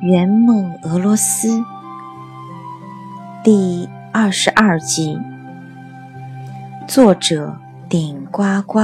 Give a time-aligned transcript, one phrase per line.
[0.00, 1.58] 圆梦俄罗斯》
[3.44, 5.20] 第二十二集，
[6.88, 7.54] 作者
[7.86, 8.80] 顶呱呱，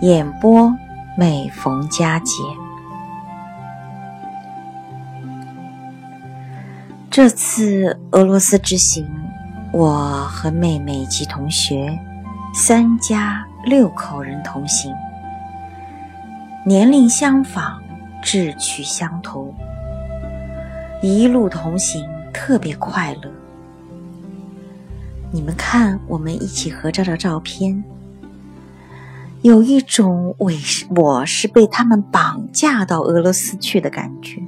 [0.00, 0.72] 演播
[1.16, 2.40] 每逢佳节。
[7.10, 9.04] 这次俄罗斯之行，
[9.72, 11.98] 我和妹妹及同学
[12.54, 14.94] 三家六口人同行，
[16.64, 17.82] 年龄相仿。
[18.22, 19.52] 志趣相投，
[21.02, 23.30] 一路同行，特别快乐。
[25.32, 27.82] 你们看，我们一起合照的照片，
[29.42, 30.52] 有一种我
[30.94, 34.40] 我是被他们绑架到俄罗斯去的感觉，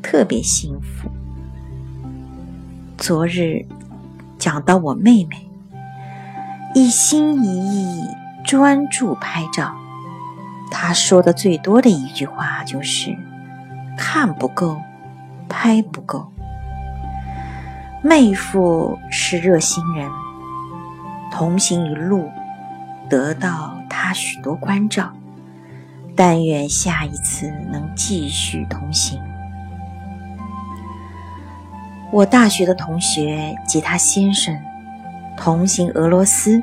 [0.00, 1.10] 特别幸福。
[2.96, 3.66] 昨日
[4.38, 5.48] 讲到我妹妹，
[6.74, 8.06] 一心一意
[8.44, 9.76] 专注拍照。
[10.72, 13.14] 他说的最多的一句话就是
[13.96, 14.80] ：“看不够，
[15.48, 16.32] 拍不够。”
[18.02, 20.10] 妹夫是热心人，
[21.30, 22.28] 同行一路，
[23.08, 25.12] 得到他许多关照。
[26.16, 29.22] 但愿下一次能继续同行。
[32.10, 34.58] 我大学的同学及他先生
[35.36, 36.62] 同行俄罗斯。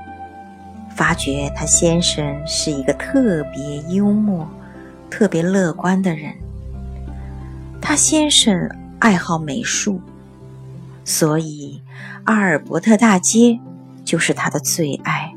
[1.00, 4.45] 发觉他先生是一个特别幽默、
[5.09, 6.36] 特别乐观的人。
[7.80, 8.69] 他先生
[9.00, 10.02] 爱好美术，
[11.06, 11.81] 所以
[12.25, 13.58] 阿尔伯特大街
[14.03, 15.33] 就是他的最爱。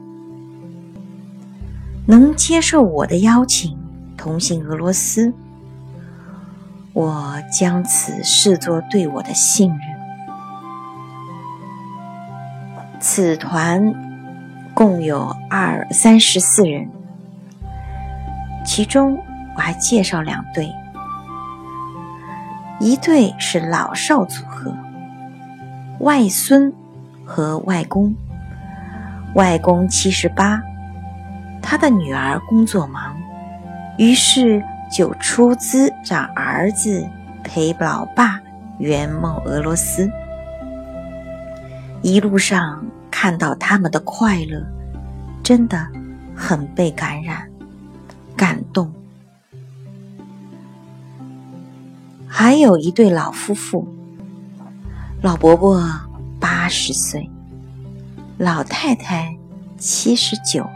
[2.06, 3.78] 能接受我的邀请
[4.16, 5.32] 同行俄罗斯，
[6.92, 9.78] 我将此视作对我的信任。
[12.98, 14.11] 此团。
[14.82, 16.90] 共有二三十四人，
[18.64, 19.16] 其中
[19.54, 20.68] 我还介绍两对，
[22.80, 24.76] 一对是老少组合，
[26.00, 26.72] 外孙
[27.24, 28.12] 和外公。
[29.36, 30.60] 外公七十八，
[31.62, 33.16] 他的女儿工作忙，
[33.98, 34.60] 于是
[34.90, 37.08] 就出资让儿子
[37.44, 38.40] 陪老爸
[38.78, 40.10] 圆梦俄罗斯。
[42.02, 42.84] 一路上。
[43.22, 44.66] 看到他们的快乐，
[45.44, 45.86] 真的
[46.34, 47.48] 很被感染、
[48.36, 48.92] 感动。
[52.26, 53.86] 还有一对老夫妇，
[55.20, 55.80] 老伯伯
[56.40, 57.30] 八十岁，
[58.38, 59.36] 老太太
[59.78, 60.68] 七十九。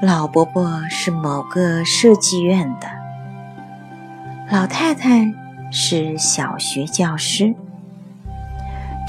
[0.00, 2.86] 老伯伯是某个设计院的，
[4.48, 5.28] 老太太
[5.72, 7.52] 是小学教师。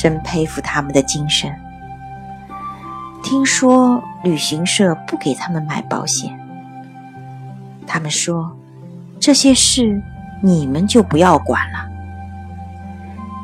[0.03, 1.49] 真佩服他们的精神。
[3.23, 6.37] 听说旅行社不给他们买保险，
[7.87, 8.53] 他们说
[9.17, 10.03] 这些事
[10.41, 11.89] 你们就不要管了。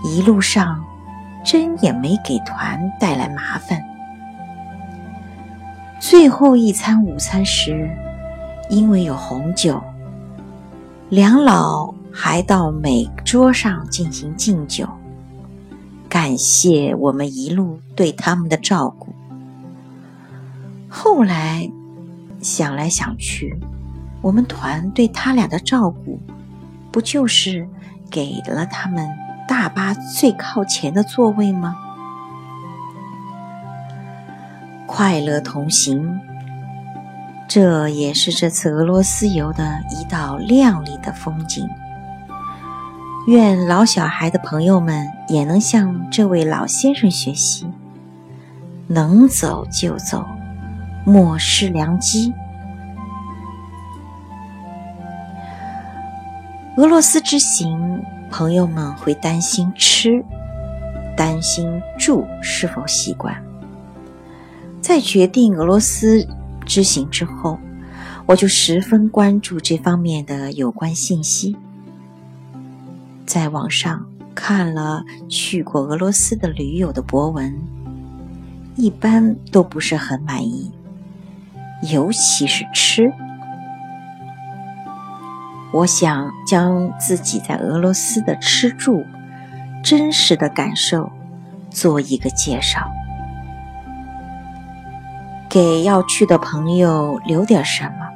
[0.03, 0.84] 一路上
[1.46, 3.81] 真也没给团带来麻烦。
[5.98, 7.90] 最后一餐午餐时，
[8.69, 9.81] 因为有红酒，
[11.08, 14.86] 两老还到每桌上进行敬酒。
[16.09, 19.14] 感谢我们一路对他们的照顾。
[20.90, 21.70] 后来
[22.42, 23.56] 想来想去，
[24.22, 26.19] 我们团对他俩的照顾，
[26.92, 27.69] 不就是
[28.09, 29.08] 给了他们
[29.48, 31.75] 大巴最靠前的座位吗？
[34.88, 36.19] 快乐同行，
[37.48, 41.69] 这也是这次俄罗斯游的一道亮丽的风景。
[43.29, 47.67] 愿老小孩的朋友们也能向这位老先生学习，
[48.88, 50.25] 能走就走，
[51.06, 52.34] 莫失良机。
[56.78, 58.01] 俄罗斯之行，
[58.31, 60.25] 朋友们会担心吃，
[61.15, 63.39] 担心住是否习惯。
[64.81, 66.27] 在决定俄罗斯
[66.65, 67.59] 之行之后，
[68.25, 71.56] 我就十分关注这方面的有关信息。
[73.30, 77.62] 在网上看了去过俄罗斯的驴友的博文，
[78.76, 80.72] 一般都不是很满意，
[81.84, 83.14] 尤其是吃。
[85.72, 89.06] 我想将自己在俄罗斯的吃住
[89.84, 91.12] 真实的感受
[91.70, 92.90] 做一个介绍，
[95.48, 98.10] 给要去的朋友留点什么。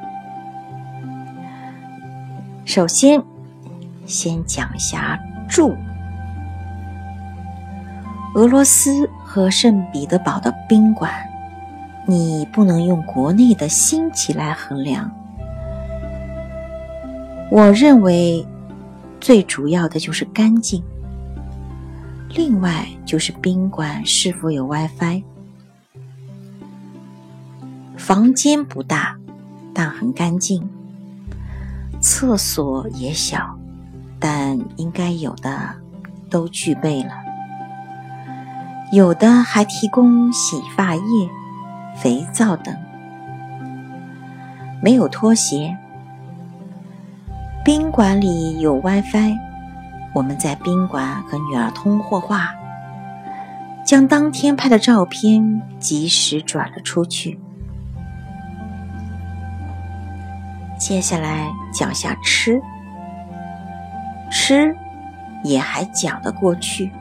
[2.66, 3.24] 首先。
[4.06, 5.76] 先讲下住。
[8.36, 11.12] 俄罗斯和圣彼得堡的宾馆，
[12.08, 15.12] 你不能用国内的星级来衡量。
[17.52, 18.46] 我认为
[19.22, 20.84] 最主要的就是干净。
[22.30, 25.24] 另外就是宾馆是否有 WiFi。
[27.96, 29.16] 房间不大，
[29.72, 30.68] 但很干净。
[32.02, 33.56] 厕所也小，
[34.24, 35.76] 但应该有的
[36.30, 37.10] 都具备了。
[38.94, 41.02] 有的还提供洗发液、
[41.98, 42.74] 肥皂等。
[44.82, 45.78] 没有拖鞋。
[47.66, 49.36] 宾馆里有 WiFi，
[50.14, 52.56] 我们在宾馆和女儿通过话，
[53.86, 57.38] 将当天拍的照片及时转了出去。
[60.80, 62.62] 接下来讲下吃，
[64.34, 64.76] 吃
[65.44, 66.92] 也还讲得过去。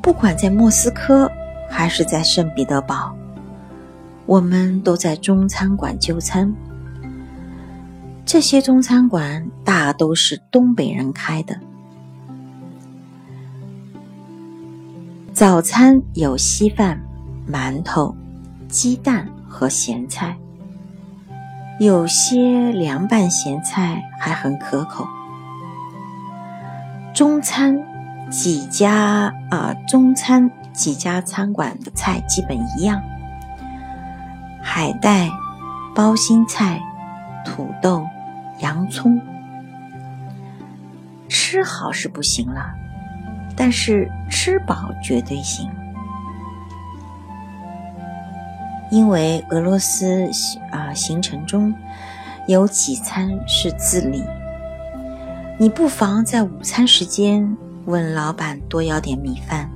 [0.00, 1.30] 不管在莫斯科
[1.68, 3.14] 还是在圣彼得堡，
[4.24, 6.50] 我们都在中餐馆就餐。
[8.24, 11.60] 这些中餐馆大都是东北人开的。
[15.34, 16.98] 早餐有稀饭、
[17.46, 18.16] 馒头、
[18.66, 20.34] 鸡蛋和咸菜。
[21.78, 25.06] 有些凉拌咸菜还很可口。
[27.16, 27.82] 中餐
[28.30, 33.00] 几家啊，中餐几家餐馆的菜基本一样：
[34.60, 35.30] 海带、
[35.94, 36.78] 包心菜、
[37.42, 38.06] 土豆、
[38.58, 39.18] 洋葱。
[41.26, 42.74] 吃好是不行了，
[43.56, 45.70] 但是吃饱绝对行。
[48.90, 50.28] 因为俄罗斯
[50.70, 51.74] 啊行程中
[52.46, 54.22] 有几餐是自理，
[55.58, 57.56] 你不妨在午餐时间
[57.86, 59.70] 问老板多要点米饭，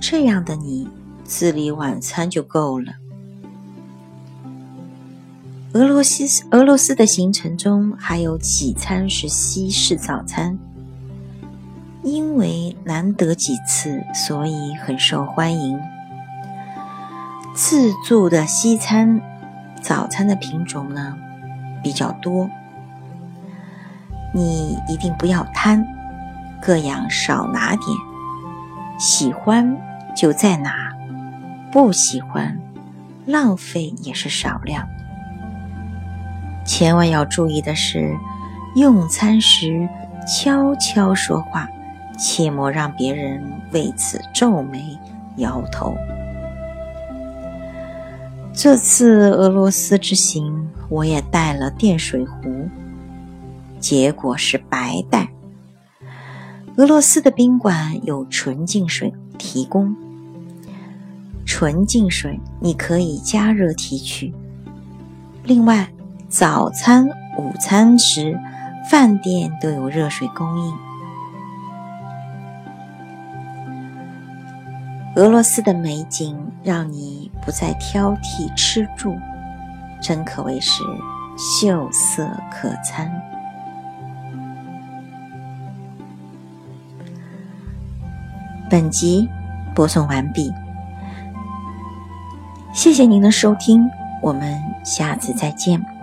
[0.00, 0.88] 这样的你
[1.22, 2.94] 自理晚餐就够了。
[5.74, 10.58] 俄罗斯俄罗斯的行程中还有几餐是西式早餐，
[12.02, 15.78] 因为难得几次，所以很受欢迎。
[17.54, 19.20] 自助的西餐
[19.82, 21.18] 早餐的品种呢
[21.82, 22.48] 比较多，
[24.38, 25.84] 你一定不要贪，
[26.62, 27.82] 各样少拿点，
[28.96, 29.76] 喜欢
[30.14, 30.92] 就再拿，
[31.72, 32.56] 不喜欢
[33.26, 34.88] 浪费也是少量。
[36.64, 38.16] 千万要注意的是，
[38.76, 39.88] 用餐时
[40.24, 41.68] 悄悄说话，
[42.16, 43.42] 切莫让别人
[43.72, 44.96] 为此皱眉
[45.38, 45.96] 摇头。
[48.52, 52.68] 这次俄罗斯之行，我也带了电水壶，
[53.80, 55.28] 结果是白带。
[56.76, 59.96] 俄罗斯的宾馆有纯净水提供，
[61.44, 64.32] 纯净水你可以加热提取。
[65.42, 65.88] 另外，
[66.28, 68.38] 早餐、午餐时，
[68.88, 70.74] 饭店都有热水供应。
[75.16, 79.18] 俄罗斯的美景让你不再挑剔吃住，
[80.00, 80.84] 真可谓是
[81.36, 83.10] 秀色可餐。
[88.70, 89.28] 本集
[89.74, 90.52] 播送完毕，
[92.74, 93.88] 谢谢您的收听，
[94.20, 95.97] 我们下次再见。